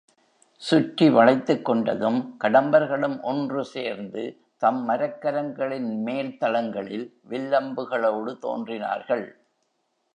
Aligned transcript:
சுற்றி 0.61 1.07
வளைத்துக்கொண்டதும் 1.09 2.17
கடம்பர்களும் 2.43 3.17
ஒன்று 3.21 3.61
சேர்ந்து 3.65 4.23
தம் 4.57 4.81
மரக்கலங்களின் 4.89 5.91
மேல் 6.01 6.37
தளங்களின் 6.39 7.05
வில்லம்புகளோடு 7.29 8.33
தோன்றினார்கள். 8.37 9.25